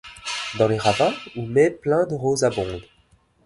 [0.57, 2.81] Dans les ravins où mai plein de roses abonde;